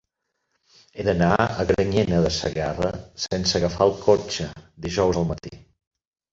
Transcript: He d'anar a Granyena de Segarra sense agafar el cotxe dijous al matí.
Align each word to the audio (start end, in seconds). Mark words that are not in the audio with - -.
He 0.95 1.03
d'anar 1.07 1.27
a 1.43 1.65
Granyena 1.73 2.23
de 2.25 2.33
Segarra 2.39 2.91
sense 3.29 3.55
agafar 3.61 3.91
el 3.93 3.97
cotxe 4.09 4.51
dijous 4.89 5.25
al 5.25 5.33
matí. 5.37 5.57